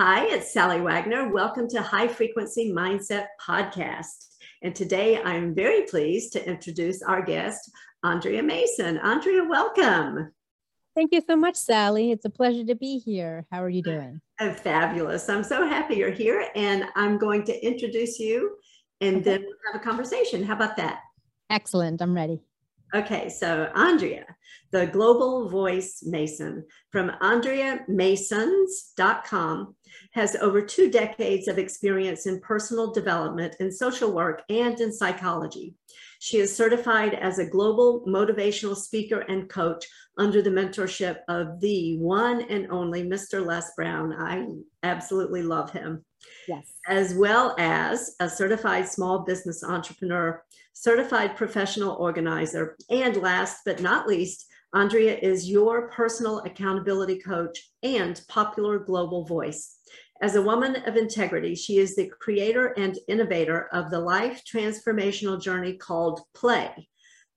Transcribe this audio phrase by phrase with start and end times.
[0.00, 1.28] Hi, it's Sally Wagner.
[1.28, 4.26] Welcome to High Frequency Mindset Podcast.
[4.62, 7.68] And today I'm very pleased to introduce our guest,
[8.04, 8.98] Andrea Mason.
[8.98, 10.32] Andrea, welcome.
[10.94, 12.12] Thank you so much, Sally.
[12.12, 13.44] It's a pleasure to be here.
[13.50, 14.20] How are you doing?
[14.40, 15.28] Oh, fabulous.
[15.28, 16.48] I'm so happy you're here.
[16.54, 18.56] And I'm going to introduce you
[19.00, 19.24] and okay.
[19.24, 20.44] then we'll have a conversation.
[20.44, 21.00] How about that?
[21.50, 22.00] Excellent.
[22.00, 22.40] I'm ready.
[22.94, 24.24] Okay, so Andrea,
[24.72, 29.76] the Global Voice Mason from AndreaMasons.com
[30.12, 35.74] has over two decades of experience in personal development in social work and in psychology.
[36.20, 39.84] She is certified as a global motivational speaker and coach
[40.16, 43.44] under the mentorship of the one and only Mr.
[43.44, 44.14] Les Brown.
[44.14, 44.46] I
[44.82, 46.04] absolutely love him.
[46.48, 46.72] Yes.
[46.88, 50.42] As well as a certified small business entrepreneur
[50.80, 58.20] certified professional organizer, and last but not least, Andrea is your personal accountability coach and
[58.28, 59.78] popular global voice.
[60.22, 65.40] As a woman of integrity, she is the creator and innovator of the life transformational
[65.40, 66.88] journey called PLAY.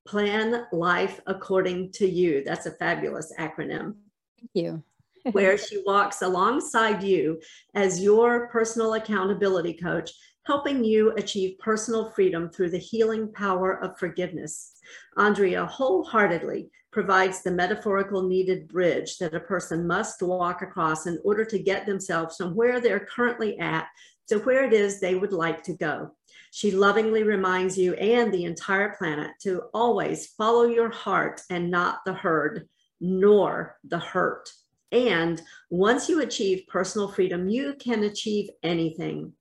[0.05, 2.43] Plan Life According to You.
[2.43, 3.95] That's a fabulous acronym.
[4.39, 4.83] Thank you.
[5.33, 7.39] where she walks alongside you
[7.75, 10.11] as your personal accountability coach
[10.45, 14.73] helping you achieve personal freedom through the healing power of forgiveness.
[15.17, 21.45] Andrea wholeheartedly provides the metaphorical needed bridge that a person must walk across in order
[21.45, 23.87] to get themselves from where they're currently at
[24.27, 26.11] to where it is they would like to go.
[26.51, 31.99] She lovingly reminds you and the entire planet to always follow your heart and not
[32.05, 32.67] the herd,
[32.99, 34.51] nor the hurt.
[34.91, 39.33] And once you achieve personal freedom, you can achieve anything.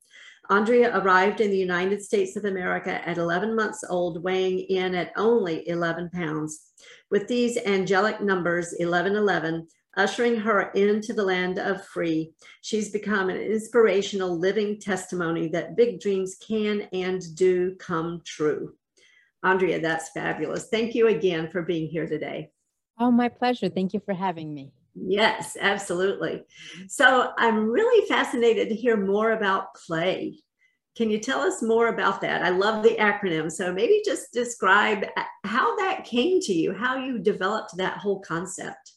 [0.51, 5.13] Andrea arrived in the United States of America at 11 months old, weighing in at
[5.17, 6.73] only 11 pounds.
[7.09, 13.37] With these angelic numbers, 1111, ushering her into the land of free, she's become an
[13.37, 18.75] inspirational living testimony that big dreams can and do come true.
[19.45, 20.69] Andrea, that's fabulous.
[20.69, 22.51] Thank you again for being here today.
[22.99, 23.69] Oh, my pleasure.
[23.69, 24.73] Thank you for having me.
[24.95, 26.45] Yes, absolutely.
[26.77, 26.83] Mm-hmm.
[26.89, 30.39] So I'm really fascinated to hear more about play.
[30.97, 32.43] Can you tell us more about that?
[32.43, 33.51] I love the acronym.
[33.51, 38.21] So maybe just describe uh, how that came to you, how you developed that whole
[38.21, 38.93] concept.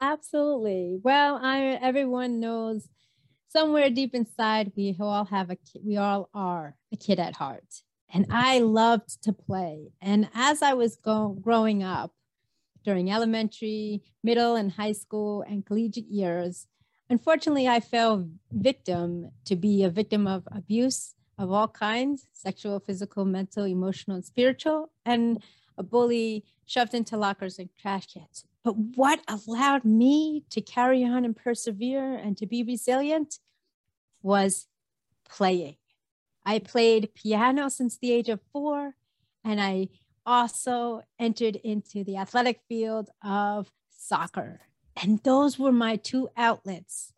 [0.00, 0.98] Absolutely.
[1.02, 2.88] Well, I everyone knows
[3.48, 7.82] somewhere deep inside we all have a we all are a kid at heart.
[8.12, 9.88] And I loved to play.
[10.00, 12.12] And as I was go, growing up,
[12.84, 16.66] during elementary, middle, and high school and collegiate years.
[17.10, 23.24] Unfortunately, I fell victim to be a victim of abuse of all kinds sexual, physical,
[23.24, 25.42] mental, emotional, and spiritual, and
[25.76, 28.44] a bully shoved into lockers and trash cans.
[28.64, 33.38] But what allowed me to carry on and persevere and to be resilient
[34.22, 34.66] was
[35.28, 35.76] playing.
[36.44, 38.96] I played piano since the age of four,
[39.44, 39.88] and I
[40.28, 44.60] also entered into the athletic field of soccer.
[45.02, 47.14] And those were my two outlets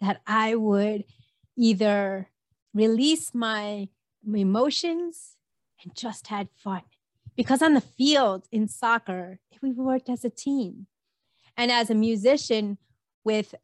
[0.00, 1.04] that I would
[1.56, 2.28] either
[2.74, 3.88] release my
[4.34, 5.36] emotions
[5.82, 6.82] and just had fun.
[7.36, 10.86] Because on the field in soccer, we worked as a team.
[11.56, 12.76] And as a musician
[13.24, 13.54] with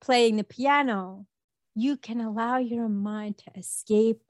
[0.00, 1.26] playing the piano,
[1.74, 4.22] you can allow your mind to escape.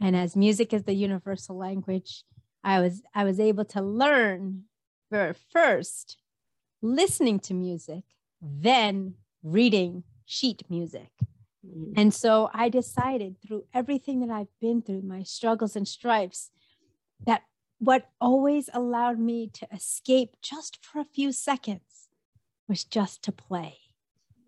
[0.00, 2.24] And as music is the universal language,
[2.62, 4.64] I was I was able to learn
[5.52, 6.18] first
[6.82, 8.04] listening to music,
[8.40, 11.10] then reading sheet music.
[11.66, 11.92] Mm.
[11.96, 16.50] And so I decided through everything that I've been through, my struggles and stripes,
[17.26, 17.42] that
[17.78, 22.08] what always allowed me to escape just for a few seconds
[22.68, 23.78] was just to play,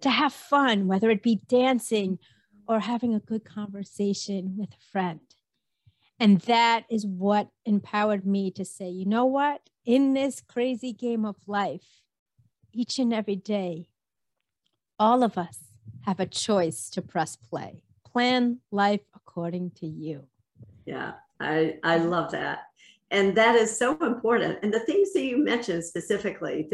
[0.00, 2.18] to have fun, whether it be dancing
[2.68, 5.20] or having a good conversation with a friend.
[6.22, 9.60] And that is what empowered me to say, you know what?
[9.84, 12.04] In this crazy game of life,
[12.72, 13.88] each and every day,
[15.00, 15.58] all of us
[16.02, 17.82] have a choice to press play.
[18.06, 20.28] Plan life according to you.
[20.86, 22.66] Yeah, I, I love that
[23.12, 24.59] and that is so important.
[24.62, 26.69] And the things that you mentioned specifically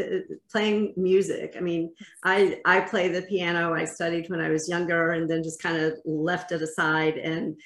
[0.49, 1.93] playing music i mean
[2.23, 3.73] i i play the piano.
[3.73, 7.17] I studied when i was younger and then just kind of left it aside.
[7.17, 7.59] And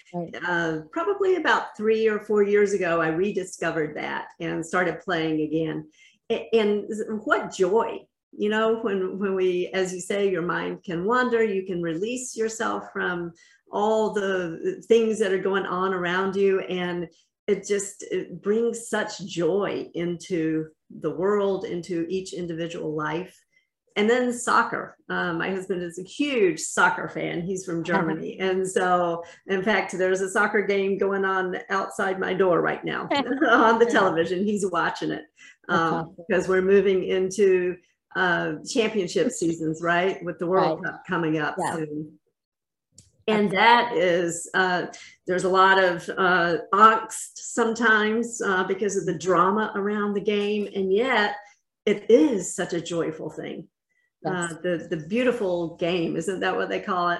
[0.45, 5.87] uh, probably about three or four years ago i rediscovered that and started playing again.
[6.29, 6.85] And
[7.23, 7.99] what joy
[8.35, 12.35] you know when when we as you say your mind can wander you can release
[12.35, 13.31] yourself from
[13.73, 16.59] all the things that are going on around you.
[16.61, 17.09] And
[17.47, 23.37] it just it brings such joy into the world into each individual life
[23.95, 24.97] and then soccer.
[25.09, 27.41] Um, my husband is a huge soccer fan.
[27.41, 28.39] He's from Germany.
[28.39, 33.07] And so, in fact, there's a soccer game going on outside my door right now
[33.49, 34.45] on the television.
[34.45, 35.25] He's watching it
[35.69, 37.75] um, because we're moving into
[38.15, 40.23] uh, championship seasons, right?
[40.23, 40.93] With the World right.
[40.93, 41.75] Cup coming up yeah.
[41.75, 42.19] soon.
[43.27, 44.87] And that is, uh,
[45.27, 50.67] there's a lot of uh, angst sometimes uh, because of the drama around the game.
[50.75, 51.35] And yet,
[51.85, 53.67] it is such a joyful thing.
[54.25, 54.53] Uh, yes.
[54.63, 57.19] the the beautiful game, isn't that what they call it?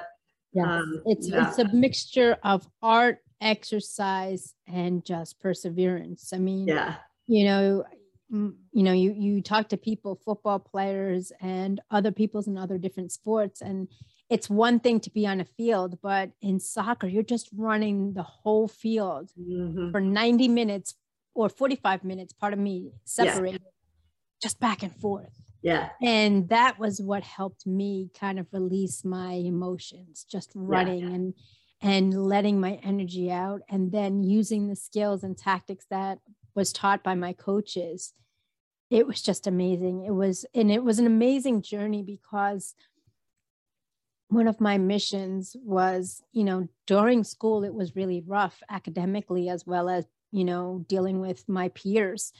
[0.54, 1.50] Yeah, um, it's yeah.
[1.50, 6.32] it's a mixture of art, exercise, and just perseverance.
[6.34, 6.96] I mean, yeah,
[7.28, 7.84] you know,
[8.30, 13.12] you know, you you talk to people, football players, and other people's in other different
[13.12, 13.90] sports, and
[14.34, 18.24] it's one thing to be on a field, but in soccer, you're just running the
[18.24, 19.92] whole field mm-hmm.
[19.92, 20.96] for 90 minutes
[21.36, 23.70] or 45 minutes, pardon me, separated, yeah.
[24.42, 25.40] just back and forth.
[25.62, 25.90] Yeah.
[26.02, 31.16] And that was what helped me kind of release my emotions, just running yeah.
[31.16, 31.34] and
[31.80, 36.18] and letting my energy out and then using the skills and tactics that
[36.56, 38.14] was taught by my coaches.
[38.90, 40.06] It was just amazing.
[40.06, 42.74] It was and it was an amazing journey because
[44.34, 49.66] one of my missions was, you know, during school it was really rough academically as
[49.66, 52.34] well as, you know, dealing with my peers.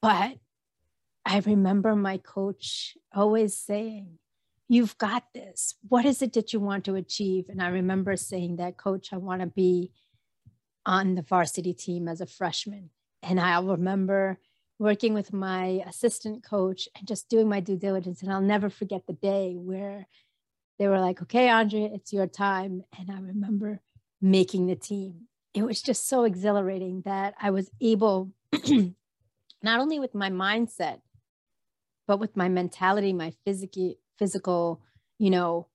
[0.00, 0.38] But
[1.24, 4.18] I remember my coach always saying,
[4.70, 5.76] You've got this.
[5.88, 7.46] What is it that you want to achieve?
[7.48, 9.92] And I remember saying that, Coach, I want to be
[10.84, 12.90] on the varsity team as a freshman.
[13.22, 14.38] And I'll remember
[14.78, 18.22] working with my assistant coach and just doing my due diligence.
[18.22, 20.06] And I'll never forget the day where
[20.78, 22.82] they were like, okay, Andrea, it's your time.
[22.98, 23.80] And I remember
[24.20, 25.22] making the team.
[25.54, 28.30] It was just so exhilarating that I was able,
[29.62, 31.00] not only with my mindset,
[32.06, 34.80] but with my mentality, my physical, physical,
[35.18, 35.66] you know,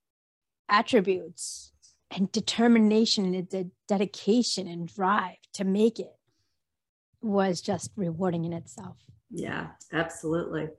[0.69, 1.73] attributes
[2.11, 6.15] and determination and de- dedication and drive to make it
[7.21, 8.97] was just rewarding in itself.
[9.31, 10.69] Yeah, absolutely.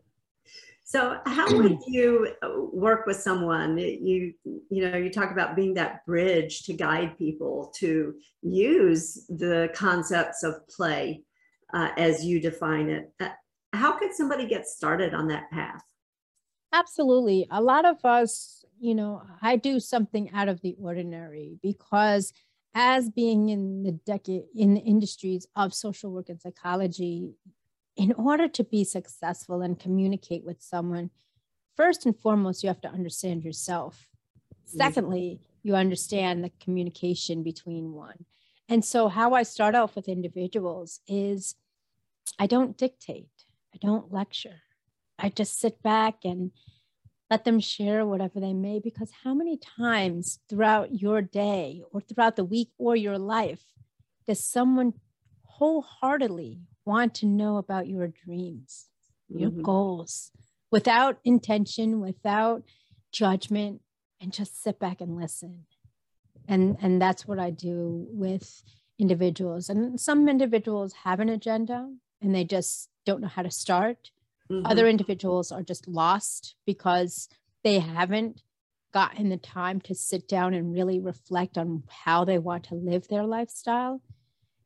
[0.95, 3.77] So, how would you uh, work with someone?
[3.77, 9.73] You, you know, you talk about being that bridge to guide people to use the
[9.75, 11.25] concepts of play
[11.73, 13.13] uh, as you define it.
[13.19, 13.31] Uh,
[13.73, 15.83] how could somebody get started on that path?
[16.73, 17.49] Absolutely.
[17.51, 22.33] A lot of us, you know, I do something out of the ordinary because
[22.73, 27.33] as being in the decade in the industries of social work and psychology,
[27.97, 31.11] in order to be successful and communicate with someone,
[31.77, 34.09] first and foremost, you have to understand yourself.
[34.67, 34.79] Mm-hmm.
[34.79, 38.25] Secondly, you understand the communication between one.
[38.69, 41.55] And so, how I start off with individuals is
[42.39, 43.29] I don't dictate.
[43.75, 44.63] I don't lecture.
[45.19, 46.51] I just sit back and
[47.31, 52.37] let them share whatever they may, because how many times throughout your day or throughout
[52.37, 53.65] the week or your life
[54.27, 54.95] does someone
[55.43, 58.87] wholeheartedly want to know about your dreams,
[59.29, 59.63] your mm-hmm.
[59.63, 60.31] goals,
[60.71, 62.63] without intention, without
[63.13, 63.81] judgment,
[64.21, 65.65] and just sit back and listen?
[66.47, 68.63] And, and that's what I do with
[68.99, 69.69] individuals.
[69.69, 71.91] And some individuals have an agenda
[72.21, 74.11] and they just don't know how to start.
[74.51, 74.67] Mm-hmm.
[74.67, 77.29] Other individuals are just lost because
[77.63, 78.43] they haven't
[78.93, 83.09] gotten the time to sit down and really reflect on how they want to live
[83.09, 84.01] their lifestyle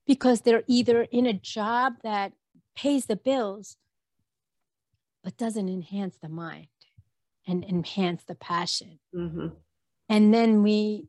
[0.09, 2.33] because they're either in a job that
[2.75, 3.77] pays the bills
[5.23, 6.67] but doesn't enhance the mind
[7.47, 8.99] and enhance the passion.
[9.15, 9.49] Mm-hmm.
[10.09, 11.07] And then we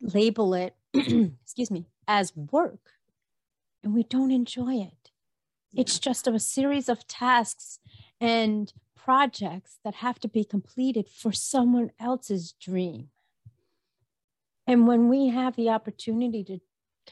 [0.00, 2.92] label it, excuse me, as work
[3.84, 5.10] and we don't enjoy it.
[5.74, 7.78] It's just a series of tasks
[8.20, 13.08] and projects that have to be completed for someone else's dream.
[14.66, 16.60] And when we have the opportunity to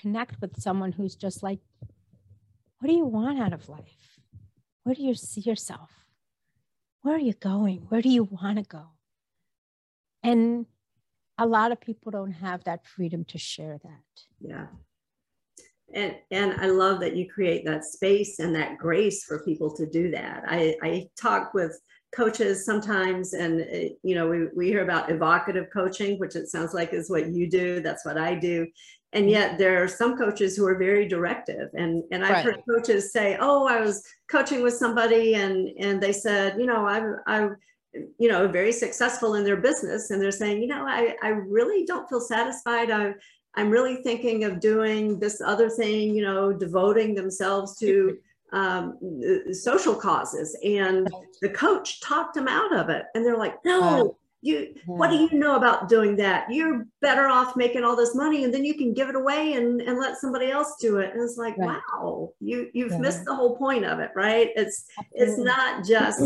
[0.00, 1.60] connect with someone who's just like,
[2.78, 4.18] what do you want out of life?
[4.84, 5.90] Where do you see yourself?
[7.02, 7.86] Where are you going?
[7.88, 8.86] Where do you want to go?
[10.22, 10.66] And
[11.38, 14.22] a lot of people don't have that freedom to share that.
[14.40, 14.66] Yeah
[15.94, 19.86] and and i love that you create that space and that grace for people to
[19.86, 21.78] do that i i talk with
[22.14, 26.74] coaches sometimes and uh, you know we, we hear about evocative coaching which it sounds
[26.74, 28.66] like is what you do that's what i do
[29.16, 29.30] and mm-hmm.
[29.30, 31.70] yet there are some coaches who are very directive.
[31.74, 32.44] And and i've right.
[32.44, 36.86] heard coaches say oh i was coaching with somebody and and they said you know
[36.86, 37.48] i i
[38.18, 40.10] you know very successful in their business.
[40.10, 42.90] And they're saying you know i i really don't feel satisfied.
[42.90, 43.14] I
[43.58, 48.18] I'm really thinking of doing this other thing, you know, devoting themselves to
[48.52, 48.98] um,
[49.50, 50.54] social causes.
[50.62, 51.08] And
[51.40, 53.04] the coach talked them out of it.
[53.14, 54.82] And they're like no you yeah.
[54.86, 58.52] what do you know about doing that you're better off making all this money and
[58.52, 61.36] then you can give it away and, and let somebody else do it and it's
[61.36, 61.80] like right.
[61.92, 63.00] wow you you've right.
[63.00, 65.32] missed the whole point of it right it's Absolutely.
[65.32, 66.22] it's not just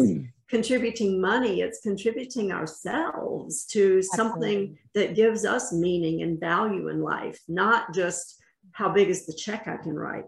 [0.49, 4.79] contributing money it's contributing ourselves to something Absolutely.
[4.95, 8.37] that gives us meaning and value in life not just
[8.73, 10.25] how big is the check i can write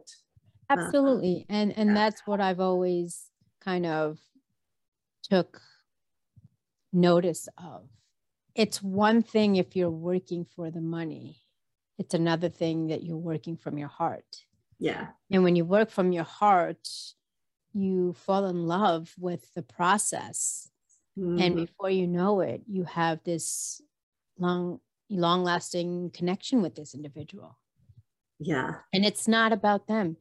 [0.73, 1.47] uh, Absolutely.
[1.49, 1.95] And and yeah.
[1.95, 3.25] that's what I've always
[3.61, 4.19] kind of
[5.23, 5.61] took
[6.93, 7.89] notice of.
[8.55, 11.39] It's one thing if you're working for the money.
[11.99, 14.25] It's another thing that you're working from your heart.
[14.79, 15.09] Yeah.
[15.31, 16.89] And when you work from your heart,
[17.73, 20.69] you fall in love with the process.
[21.19, 21.41] Mm-hmm.
[21.41, 23.81] And before you know it, you have this
[24.39, 27.59] long long lasting connection with this individual.
[28.39, 28.77] Yeah.
[28.93, 30.17] And it's not about them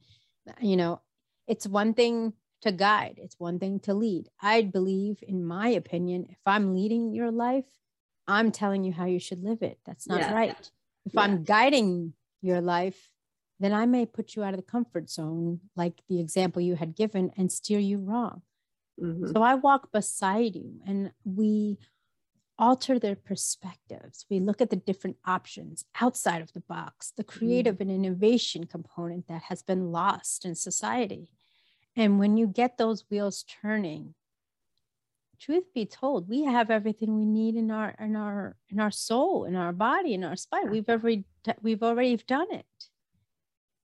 [0.59, 1.01] you know,
[1.47, 4.29] it's one thing to guide, it's one thing to lead.
[4.41, 7.65] I believe, in my opinion, if I'm leading your life,
[8.27, 9.79] I'm telling you how you should live it.
[9.85, 10.33] That's not yeah.
[10.33, 10.71] right.
[11.05, 11.21] If yeah.
[11.21, 13.09] I'm guiding your life,
[13.59, 16.95] then I may put you out of the comfort zone, like the example you had
[16.95, 18.41] given, and steer you wrong.
[19.01, 19.31] Mm-hmm.
[19.33, 21.77] So I walk beside you and we
[22.57, 24.25] alter their perspectives.
[24.29, 27.81] We look at the different options outside of the box, the creative mm.
[27.81, 31.29] and innovation component that has been lost in society.
[31.95, 34.15] And when you get those wheels turning,
[35.39, 39.45] truth be told, we have everything we need in our in our in our soul,
[39.45, 40.69] in our body, in our spine.
[40.69, 41.25] We've already
[41.61, 42.65] we've already done it.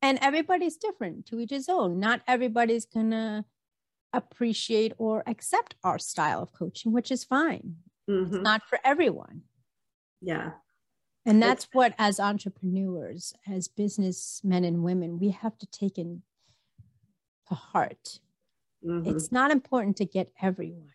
[0.02, 2.00] And everybody's different to each his own.
[2.00, 3.46] Not everybody's gonna
[4.14, 7.78] appreciate or accept our style of coaching, which is fine.
[8.10, 8.36] Mm-hmm.
[8.36, 9.42] It's not for everyone.
[10.22, 10.52] Yeah.
[11.26, 16.22] And that's it's, what, as entrepreneurs, as businessmen and women, we have to take in
[17.50, 18.20] to heart.
[18.86, 19.16] Mm-hmm.
[19.16, 20.94] It's not important to get everyone,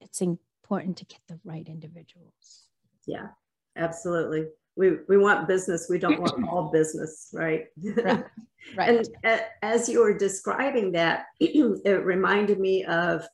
[0.00, 2.68] it's important to get the right individuals.
[3.06, 3.28] Yeah,
[3.76, 4.46] absolutely.
[4.76, 7.66] We, we want business, we don't want all business, right?
[8.04, 8.24] Right.
[8.76, 9.08] right.
[9.24, 13.26] and as you were describing that, it reminded me of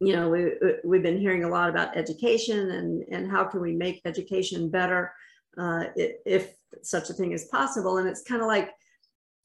[0.00, 0.52] you know, we,
[0.84, 5.12] we've been hearing a lot about education and, and how can we make education better
[5.56, 7.98] uh, if such a thing is possible.
[7.98, 8.70] And it's kind of like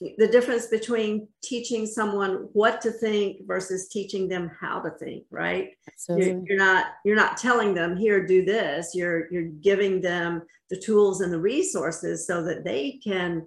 [0.01, 5.71] the difference between teaching someone what to think versus teaching them how to think, right?
[6.07, 8.91] You're, you're, not you're not telling them here do this.
[8.95, 13.45] You're you're giving them the tools and the resources so that they can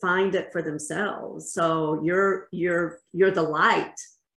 [0.00, 1.52] find it for themselves.
[1.52, 3.94] So you're you're you're the light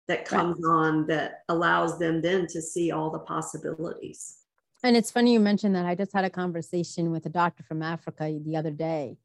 [0.09, 0.73] that comes right.
[0.73, 4.39] on that allows them then to see all the possibilities.
[4.83, 5.87] And it's funny you mentioned that.
[5.87, 9.17] I just had a conversation with a doctor from Africa the other day,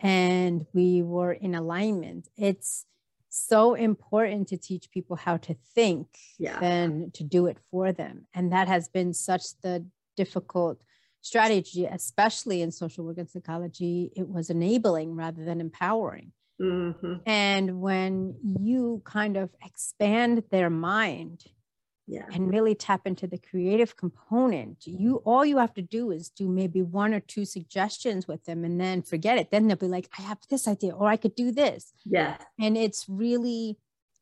[0.00, 2.28] and we were in alignment.
[2.36, 2.86] It's
[3.28, 6.58] so important to teach people how to think yeah.
[6.58, 8.26] than to do it for them.
[8.34, 10.82] And that has been such the difficult
[11.22, 14.10] strategy, especially in social work and psychology.
[14.16, 16.32] It was enabling rather than empowering.
[16.60, 17.14] Mm-hmm.
[17.26, 21.44] And when you kind of expand their mind
[22.10, 22.26] yeah.
[22.32, 26.48] and really tap into the creative component, you all you have to do is do
[26.48, 29.50] maybe one or two suggestions with them and then forget it.
[29.50, 31.92] Then they'll be like, I have this idea, or I could do this.
[32.04, 32.38] Yeah.
[32.58, 33.78] And it's really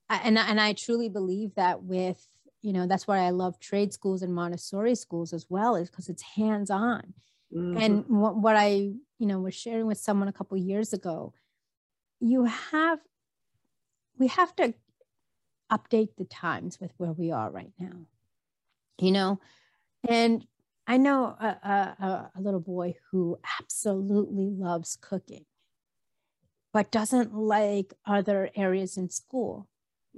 [0.08, 2.24] and and I truly believe that with
[2.62, 6.08] you know that's why I love trade schools and Montessori schools as well is because
[6.08, 7.14] it's hands on.
[7.54, 7.78] Mm-hmm.
[7.78, 11.32] And what, what I you know was sharing with someone a couple years ago
[12.20, 12.98] you have
[14.18, 14.74] we have to
[15.70, 18.06] update the times with where we are right now
[19.00, 19.40] you know?
[20.08, 20.44] And
[20.86, 25.44] i know a, a, a, little boy who absolutely loves cooking
[26.72, 29.68] but doesn't like other areas in school.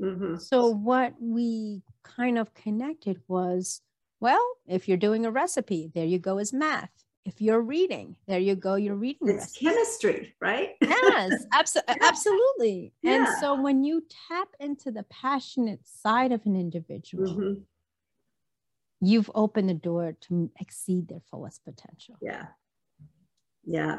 [0.00, 0.36] Mm-hmm.
[0.36, 3.82] so what we kind of connected was
[4.20, 8.38] well if you're doing a recipe there you go is math if you're reading there
[8.38, 13.14] you go you're reading it's chemistry right yes abso- absolutely yeah.
[13.14, 17.60] and so when you tap into the passionate side of an individual mm-hmm.
[19.00, 22.46] you've opened the door to exceed their fullest potential yeah
[23.64, 23.98] yeah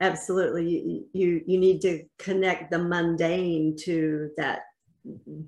[0.00, 4.62] absolutely you you, you need to connect the mundane to that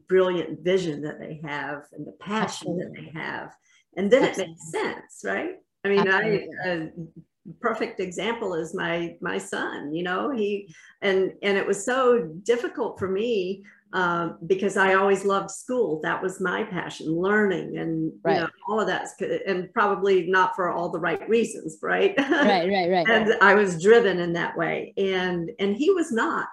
[0.08, 2.84] brilliant vision that they have and the passion absolutely.
[2.84, 3.50] that they have
[3.96, 4.44] and then absolutely.
[4.44, 6.48] it makes sense right I mean, Absolutely.
[6.64, 6.88] I a
[7.60, 9.92] perfect example is my my son.
[9.92, 15.24] You know, he and and it was so difficult for me um, because I always
[15.24, 16.00] loved school.
[16.02, 18.34] That was my passion, learning and right.
[18.34, 19.08] you know, all of that,
[19.46, 22.14] and probably not for all the right reasons, right?
[22.18, 23.08] Right, right, right.
[23.08, 26.48] and I was driven in that way, and and he was not.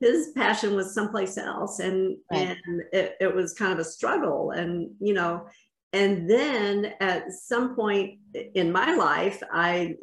[0.00, 2.56] his passion was someplace else and right.
[2.66, 5.46] and it, it was kind of a struggle and you know
[5.96, 8.18] and then at some point
[8.54, 9.94] in my life i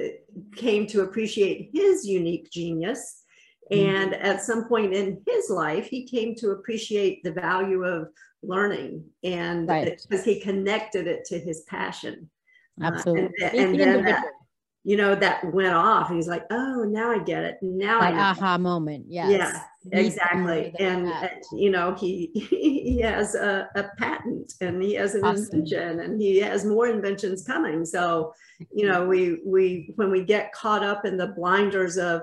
[0.00, 0.04] uh,
[0.54, 3.24] came to appreciate his unique genius
[3.72, 3.88] mm-hmm.
[3.88, 8.08] and at some point in his life he came to appreciate the value of
[8.42, 10.00] learning and right.
[10.08, 12.30] because he connected it to his passion
[12.82, 14.24] absolutely uh, and, and then that,
[14.86, 16.10] you know, that went off.
[16.10, 17.58] And he's like, oh, now I get it.
[17.60, 19.06] Now that I aha moment.
[19.08, 19.58] Yes.
[19.84, 20.72] Yeah, exactly.
[20.78, 25.58] And, uh, you know, he he has a, a, patent and he has an awesome.
[25.58, 27.84] invention and he has more inventions coming.
[27.84, 28.32] So,
[28.72, 32.22] you know, we we when we get caught up in the blinders of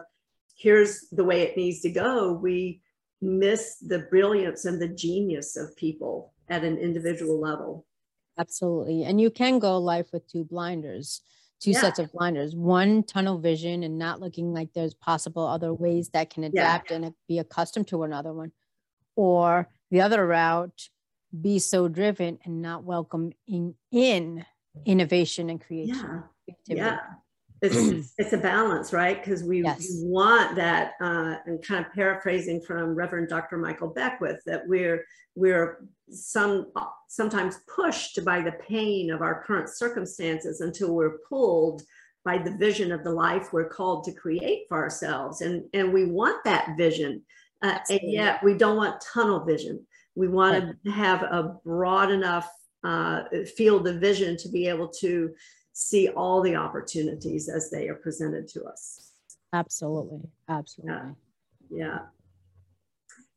[0.55, 2.81] here's the way it needs to go, we
[3.21, 7.85] miss the brilliance and the genius of people at an individual level.
[8.39, 9.03] Absolutely.
[9.03, 11.19] And you can go life with two blinders
[11.63, 11.81] two yeah.
[11.81, 16.29] sets of blinders one tunnel vision and not looking like there's possible other ways that
[16.29, 16.97] can adapt yeah.
[16.97, 18.51] and be accustomed to another one
[19.15, 20.89] or the other route
[21.41, 24.45] be so driven and not welcoming in
[24.85, 26.99] innovation and creation yeah, yeah.
[27.63, 29.87] It's, it's a balance right because we, yes.
[30.03, 35.05] want that uh, and kind of paraphrasing from reverend dr michael beckwith that we're
[35.35, 36.71] we're some
[37.07, 41.83] sometimes pushed by the pain of our current circumstances until we're pulled
[42.25, 46.05] by the vision of the life we're called to create for ourselves and and we
[46.05, 47.21] want that vision
[47.61, 49.79] uh, and yet we don't want tunnel vision
[50.15, 50.75] we want right.
[50.85, 52.49] to have a broad enough
[52.83, 53.23] uh,
[53.55, 55.33] field of vision to be able to
[55.73, 59.11] see all the opportunities as they are presented to us
[59.53, 61.11] absolutely absolutely yeah,
[61.69, 61.99] yeah.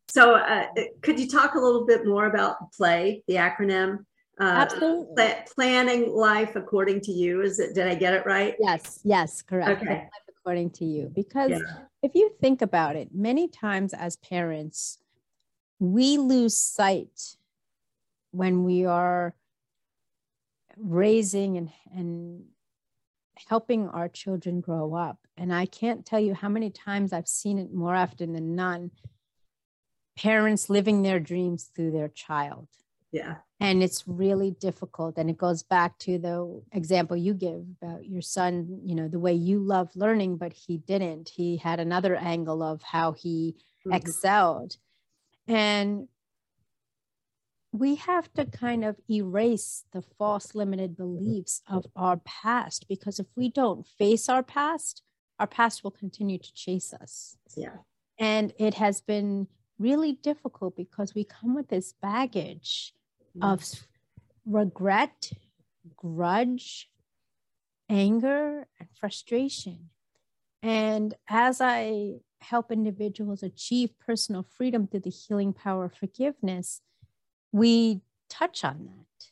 [0.08, 0.66] So, uh,
[1.02, 3.98] could you talk a little bit more about PLAY, the acronym?
[4.40, 5.14] Uh, Absolutely.
[5.14, 7.42] Pl- planning life according to you.
[7.42, 7.74] Is it?
[7.74, 8.54] Did I get it right?
[8.58, 9.00] Yes.
[9.04, 9.42] Yes.
[9.42, 9.82] Correct.
[9.82, 10.08] Okay.
[10.38, 11.58] According to you, because yeah.
[12.02, 14.98] if you think about it, many times as parents,
[15.80, 17.36] we lose sight
[18.30, 19.34] when we are
[20.76, 22.44] raising and and
[23.48, 25.18] helping our children grow up.
[25.36, 28.90] And I can't tell you how many times I've seen it more often than none
[30.16, 32.68] parents living their dreams through their child.
[33.12, 33.36] Yeah.
[33.60, 35.16] And it's really difficult.
[35.16, 39.18] And it goes back to the example you give about your son, you know, the
[39.18, 41.28] way you love learning, but he didn't.
[41.28, 43.92] He had another angle of how he mm-hmm.
[43.94, 44.76] excelled.
[45.46, 46.08] And
[47.78, 53.26] we have to kind of erase the false limited beliefs of our past because if
[53.36, 55.02] we don't face our past,
[55.38, 57.36] our past will continue to chase us.
[57.56, 57.76] Yeah.
[58.18, 62.94] And it has been really difficult because we come with this baggage
[63.36, 63.52] mm.
[63.52, 63.86] of
[64.46, 65.32] regret,
[65.96, 66.88] grudge,
[67.88, 69.90] anger, and frustration.
[70.62, 76.80] And as I help individuals achieve personal freedom through the healing power of forgiveness,
[77.56, 79.26] we touch on that.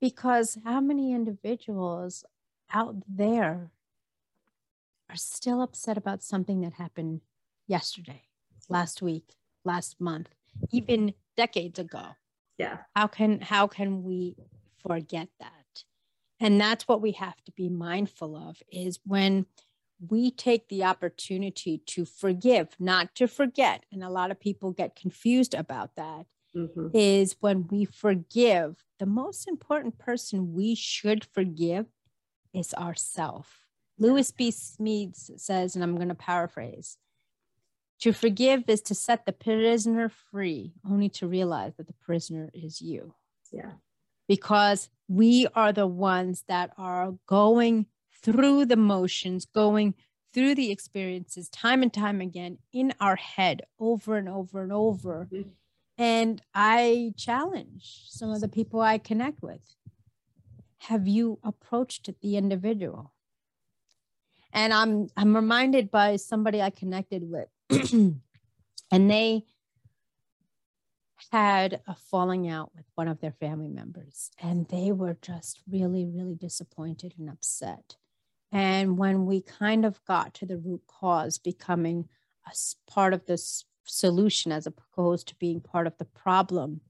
[0.00, 2.24] Because how many individuals
[2.72, 3.70] out there
[5.10, 7.20] are still upset about something that happened
[7.66, 8.22] yesterday,
[8.68, 10.28] last week, last month,
[10.72, 12.02] even decades ago.
[12.58, 12.78] Yeah.
[12.94, 14.36] How can how can we
[14.86, 15.84] forget that?
[16.38, 19.46] And that's what we have to be mindful of is when
[20.08, 23.84] we take the opportunity to forgive, not to forget.
[23.92, 26.26] And a lot of people get confused about that.
[26.56, 26.88] Mm-hmm.
[26.94, 31.86] Is when we forgive, the most important person we should forgive
[32.52, 33.66] is ourself.
[33.98, 34.50] Lewis B.
[34.50, 36.96] Smedes says, and I'm going to paraphrase
[38.00, 42.80] to forgive is to set the prisoner free, only to realize that the prisoner is
[42.80, 43.14] you.
[43.52, 43.72] Yeah.
[44.26, 47.86] Because we are the ones that are going
[48.22, 49.94] through the motions, going
[50.32, 55.28] through the experiences time and time again in our head over and over and over.
[55.30, 55.50] Mm-hmm.
[56.00, 59.60] And I challenge some of the people I connect with.
[60.78, 63.12] Have you approached the individual?
[64.50, 67.48] And I'm I'm reminded by somebody I connected with
[67.92, 69.44] and they
[71.32, 76.06] had a falling out with one of their family members and they were just really
[76.06, 77.96] really disappointed and upset
[78.50, 82.08] and when we kind of got to the root cause becoming
[82.46, 82.52] a
[82.90, 86.80] part of this solution as opposed to being part of the problem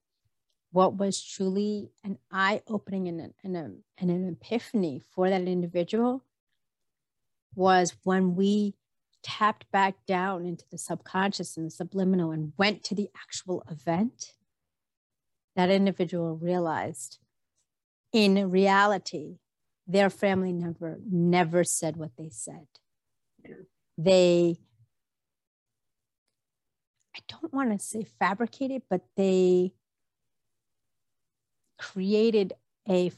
[0.73, 6.25] what was truly an eye-opening and an, and, a, and an epiphany for that individual
[7.55, 8.75] was when we
[9.23, 14.35] tapped back down into the subconscious and the subliminal and went to the actual event,
[15.57, 17.19] that individual realized
[18.13, 19.39] in reality,
[19.87, 22.67] their family never, never said what they said.
[23.99, 24.59] They
[27.17, 29.73] I don't want to say fabricated, but they
[31.79, 32.53] created
[32.89, 33.11] a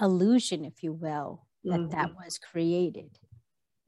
[0.00, 1.90] illusion, if you will, that mm-hmm.
[1.90, 3.18] that was created.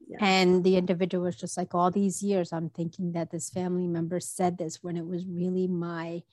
[0.07, 0.17] Yeah.
[0.19, 4.19] And the individual was just like, all these years, I'm thinking that this family member
[4.19, 6.23] said this when it was really my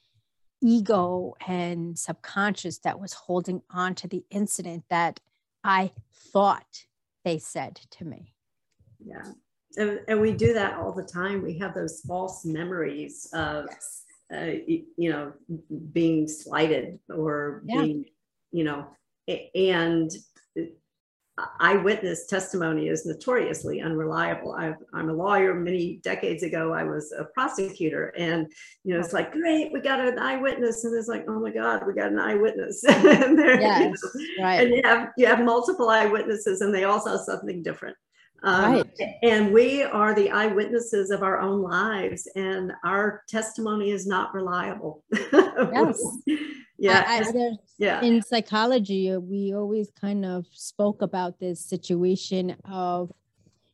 [0.63, 5.21] ego and subconscious that was holding on to the incident that
[5.65, 6.85] I thought
[7.25, 8.35] they said to me.
[8.99, 9.33] Yeah.
[9.77, 11.43] And, and we do that all the time.
[11.43, 14.03] We have those false memories of, yes.
[14.35, 15.33] uh, you know,
[15.93, 17.83] being slighted or yeah.
[17.83, 18.05] being,
[18.53, 18.87] you know,
[19.55, 20.11] and
[21.61, 24.53] eyewitness testimony is notoriously unreliable.
[24.53, 25.55] i am a lawyer.
[25.55, 28.51] Many decades ago, I was a prosecutor, and
[28.85, 31.87] you know, it's like, great, we got an eyewitness, and it's like, oh my God,
[31.87, 32.83] we got an eyewitness.
[32.89, 34.61] and yes, you know, right.
[34.61, 37.97] And you have you have multiple eyewitnesses, and they all saw something different.
[38.43, 38.91] Um, right.
[39.23, 45.05] And we are the eyewitnesses of our own lives, and our testimony is not reliable.
[45.73, 46.03] Yes.
[46.79, 47.05] yeah.
[47.07, 48.01] I, I, yeah.
[48.01, 53.13] In psychology, uh, we always kind of spoke about this situation of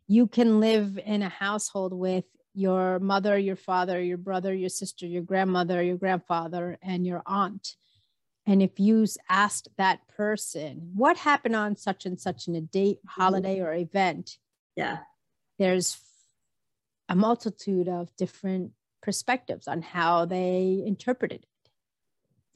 [0.09, 2.24] you can live in a household with
[2.55, 7.76] your mother, your father, your brother, your sister, your grandmother, your grandfather, and your aunt.
[8.46, 12.98] And if you asked that person, what happened on such and such in a date,
[13.07, 14.38] holiday, or event?
[14.76, 14.98] Yeah.
[15.58, 15.98] There's
[17.08, 21.70] a multitude of different perspectives on how they interpreted it.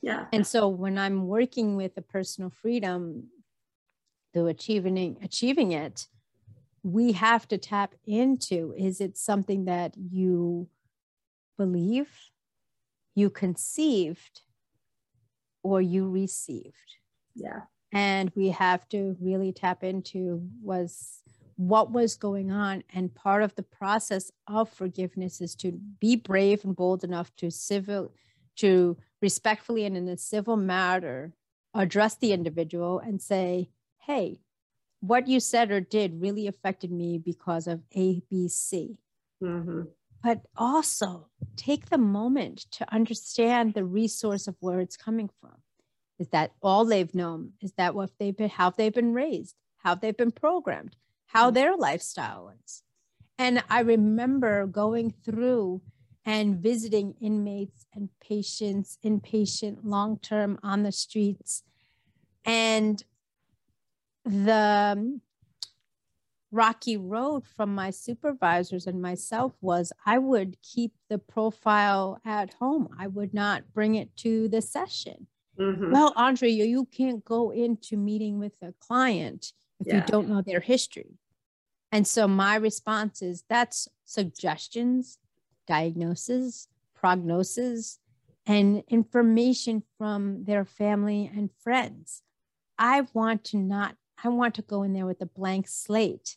[0.03, 0.27] Yeah.
[0.33, 3.29] And so when i'm working with a personal freedom
[4.35, 6.07] to achieving achieving it
[6.83, 10.69] we have to tap into is it something that you
[11.59, 12.09] believe
[13.15, 14.43] you conceived
[15.63, 16.97] or you received?
[17.35, 17.63] Yeah.
[17.93, 21.21] And we have to really tap into was
[21.61, 22.83] what was going on.
[22.95, 27.51] And part of the process of forgiveness is to be brave and bold enough to
[27.51, 28.15] civil,
[28.57, 31.35] to respectfully and in a civil matter
[31.75, 33.69] address the individual and say,
[33.99, 34.41] hey,
[35.01, 38.97] what you said or did really affected me because of A, B, C.
[39.43, 39.83] Mm-hmm.
[40.23, 45.57] But also take the moment to understand the resource of where it's coming from.
[46.19, 47.53] Is that all they've known?
[47.61, 50.97] Is that what they've been, how they've been raised, how they've been programmed?
[51.33, 51.55] How mm.
[51.55, 52.83] their lifestyle is.
[53.39, 55.81] And I remember going through
[56.27, 61.63] and visiting inmates and patients, inpatient, long term on the streets.
[62.45, 63.03] And
[64.25, 65.21] the um,
[66.53, 72.89] rocky road from my supervisors and myself was I would keep the profile at home.
[72.99, 75.27] I would not bring it to the session.
[75.59, 75.93] Mm-hmm.
[75.93, 79.97] Well, Andrea, you can't go into meeting with a client if yeah.
[79.97, 81.19] you don't know their history.
[81.93, 85.19] And so my response is that's suggestions,
[85.67, 87.99] diagnosis, prognosis,
[88.47, 92.23] and information from their family and friends.
[92.79, 96.37] I want to not, I want to go in there with a blank slate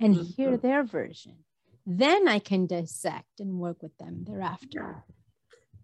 [0.00, 0.24] and mm-hmm.
[0.24, 1.36] hear their version.
[1.84, 5.04] Then I can dissect and work with them thereafter.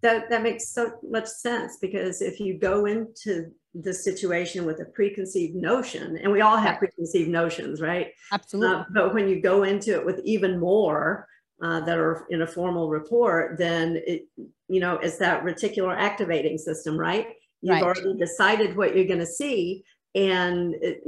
[0.01, 4.85] That, that makes so much sense because if you go into the situation with a
[4.85, 9.63] preconceived notion and we all have preconceived notions right absolutely uh, but when you go
[9.63, 11.27] into it with even more
[11.63, 14.27] uh, that are in a formal report then it
[14.67, 17.27] you know it's that reticular activating system right
[17.61, 17.83] you've right.
[17.83, 19.83] already decided what you're going to see
[20.13, 21.01] and it,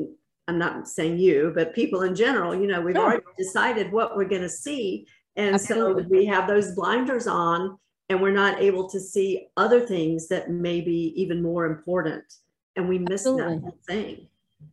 [0.47, 3.05] i'm not saying you but people in general you know we've sure.
[3.05, 6.03] already decided what we're going to see and absolutely.
[6.03, 7.77] so we have those blinders on
[8.09, 12.23] and we're not able to see other things that may be even more important
[12.75, 13.59] and we miss Absolutely.
[13.59, 14.27] that thing.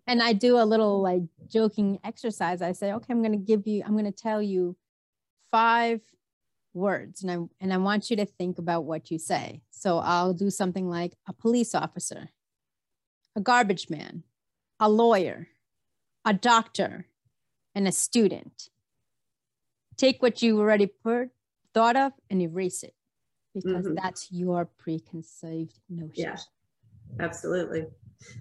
[0.07, 2.63] And I do a little like joking exercise.
[2.63, 4.77] I say, okay, I'm going to give you, I'm going to tell you
[5.51, 6.01] five
[6.75, 9.61] words and I and I want you to think about what you say.
[9.71, 12.31] So I'll do something like a police officer,
[13.37, 14.25] a garbage man,
[14.81, 15.49] a lawyer,
[16.25, 17.07] a doctor,
[17.75, 18.71] and a student.
[19.99, 21.31] Take what you already put,
[21.75, 22.95] thought of and erase it
[23.55, 23.95] because mm-hmm.
[23.95, 26.13] that's your preconceived notion.
[26.15, 26.37] Yeah
[27.21, 27.85] absolutely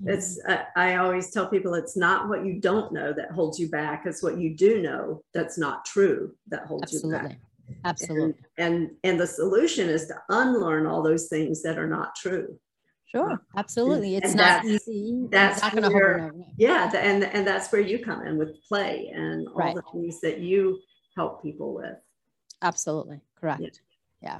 [0.06, 3.70] it's uh, i always tell people it's not what you don't know that holds you
[3.70, 7.22] back it's what you do know that's not true that holds absolutely.
[7.22, 7.38] you back
[7.86, 12.16] absolutely and, and and the solution is to unlearn all those things that are not
[12.16, 12.58] true
[13.12, 14.16] Sure, absolutely.
[14.16, 15.28] It's and not that's, easy.
[15.30, 19.12] That's not going to where, yeah, and and that's where you come in with play
[19.14, 19.76] and all right.
[19.76, 20.80] the things that you
[21.18, 21.98] help people with.
[22.62, 23.82] Absolutely, correct.
[24.22, 24.40] Yeah,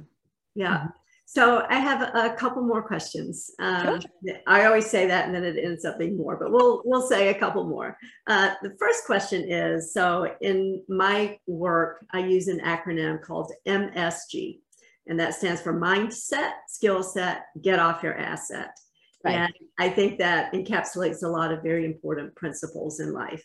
[0.54, 0.76] yeah.
[0.78, 0.86] Mm-hmm.
[1.34, 3.52] So I have a couple more questions.
[3.58, 3.98] Uh,
[4.46, 7.30] I always say that, and then it ends up being more, but we'll we'll say
[7.30, 7.96] a couple more.
[8.26, 14.58] Uh, the first question is: so in my work, I use an acronym called MSG,
[15.06, 18.76] And that stands for mindset, skill set, get off your asset.
[19.24, 19.36] Right.
[19.36, 23.42] And I think that encapsulates a lot of very important principles in life.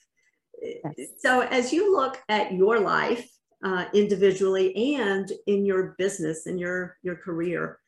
[0.62, 0.94] Yes.
[1.20, 3.30] So, as you look at your life
[3.64, 7.80] uh, individually and in your business and your, your career,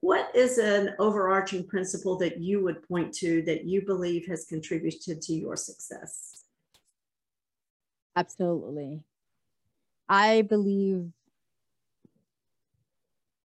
[0.00, 5.20] what is an overarching principle that you would point to that you believe has contributed
[5.22, 6.44] to your success?
[8.14, 9.02] Absolutely.
[10.08, 11.10] I believe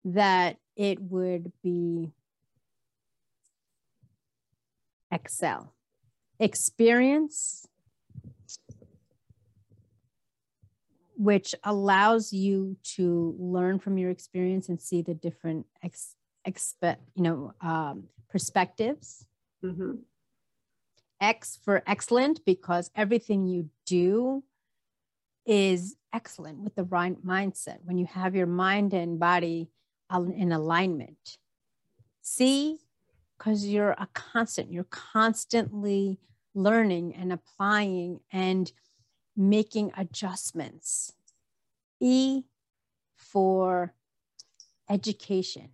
[0.04, 2.10] that it would be
[5.10, 5.72] excel
[6.38, 7.66] experience
[11.16, 17.22] which allows you to learn from your experience and see the different ex, expect you
[17.22, 19.26] know um, perspectives.
[19.64, 19.92] Mm-hmm.
[21.20, 24.44] x for excellent because everything you do
[25.46, 27.78] is excellent with the right mindset.
[27.84, 29.70] When you have your mind and body
[30.12, 31.38] in alignment.
[32.22, 32.78] C
[33.36, 36.18] because you're a constant, you're constantly
[36.54, 38.72] learning and applying and
[39.36, 41.12] making adjustments.
[42.00, 42.42] E
[43.16, 43.94] for
[44.88, 45.70] education.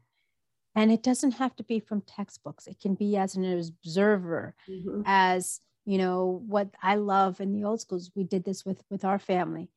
[0.75, 5.03] And it doesn't have to be from textbooks, it can be as an observer, mm-hmm.
[5.05, 9.05] as you know what i love in the old schools we did this with with
[9.05, 9.69] our family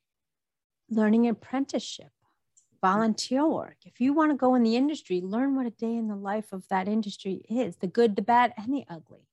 [0.88, 2.12] learning apprenticeship
[2.86, 3.78] volunteer work.
[3.84, 6.54] If you want to go in the industry, learn what a day in the life
[6.54, 9.28] of that industry is the good, the bad, and the ugly.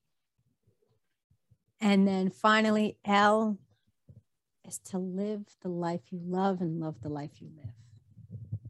[1.78, 3.58] And then finally, L
[4.72, 7.74] is to live the life you love and love the life you live.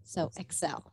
[0.03, 0.93] So excel.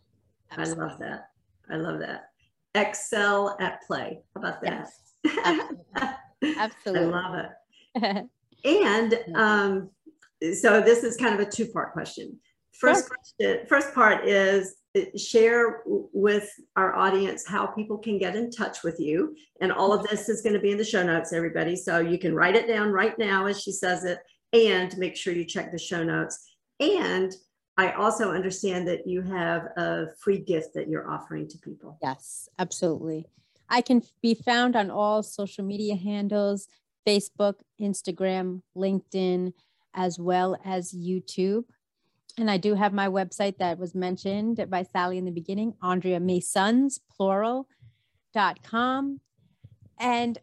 [0.52, 0.84] Absolutely.
[0.84, 1.30] I love that.
[1.72, 2.30] I love that.
[2.76, 4.19] Excel at play.
[4.36, 4.89] How about that?
[5.26, 5.43] Yes.
[5.45, 6.56] Absolutely.
[6.58, 7.13] Absolutely.
[7.13, 7.45] I love
[7.95, 8.30] it.
[8.65, 9.89] and um,
[10.56, 12.39] so this is kind of a two part question.
[12.80, 13.48] First sure.
[13.48, 18.84] question, first part is uh, share with our audience how people can get in touch
[18.84, 19.36] with you.
[19.60, 21.76] And all of this is going to be in the show notes, everybody.
[21.76, 24.19] So you can write it down right now as she says it
[24.53, 26.55] and make sure you check the show notes.
[26.79, 27.35] And
[27.77, 31.97] I also understand that you have a free gift that you're offering to people.
[32.01, 33.25] Yes, absolutely.
[33.69, 36.67] I can be found on all social media handles
[37.07, 39.53] Facebook, Instagram, LinkedIn,
[39.93, 41.63] as well as YouTube.
[42.38, 46.19] And I do have my website that was mentioned by Sally in the beginning, Andrea
[46.19, 47.69] Masons, plural.com.
[49.99, 50.38] And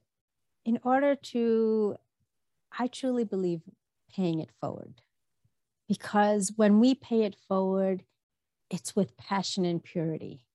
[0.64, 1.96] in order to,
[2.78, 3.60] I truly believe
[4.16, 5.02] paying it forward.
[5.88, 8.05] Because when we pay it forward,
[8.70, 10.46] it's with passion and purity.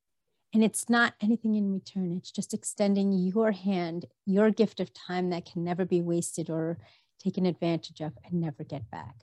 [0.54, 5.30] And it's not anything in return, it's just extending your hand, your gift of time
[5.30, 6.78] that can never be wasted or
[7.24, 9.16] taken advantage of and never get back.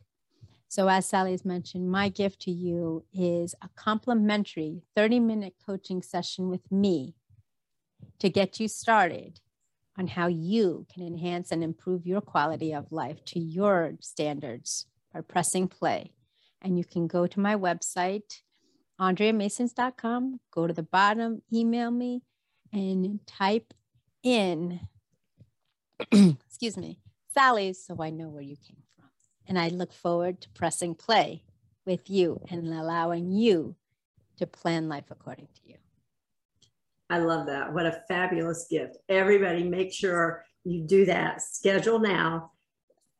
[0.68, 6.00] So, as Sally has mentioned, my gift to you is a complimentary 30 minute coaching
[6.02, 7.14] session with me
[8.20, 9.40] to get you started
[9.98, 15.20] on how you can enhance and improve your quality of life to your standards by
[15.20, 16.12] pressing play.
[16.62, 18.40] And you can go to my website,
[19.00, 22.22] andreamasons.com, go to the bottom, email me,
[22.72, 23.74] and type
[24.22, 24.80] in,
[26.12, 27.00] excuse me,
[27.34, 29.10] Sally, so I know where you came from.
[29.46, 31.42] and I look forward to pressing play
[31.86, 33.74] with you and allowing you
[34.36, 35.76] to plan life according to you.
[37.10, 37.72] I love that.
[37.72, 38.98] What a fabulous gift.
[39.08, 41.40] Everybody, make sure you do that.
[41.40, 42.52] Schedule now,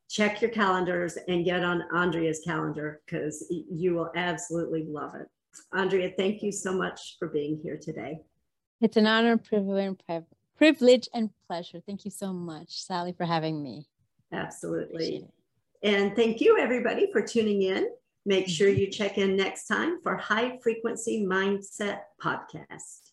[0.09, 5.27] check your calendars, and get on Andrea's calendar because you will absolutely love it.
[5.73, 8.19] Andrea, thank you so much for being here today.
[8.81, 11.81] It's an honor, privilege, and pleasure.
[11.85, 13.87] Thank you so much, Sally, for having me.
[14.31, 15.25] Absolutely.
[15.83, 17.87] And thank you, everybody, for tuning in.
[18.25, 18.79] Make sure mm-hmm.
[18.79, 23.08] you check in next time for High Frequency Mindset Podcast.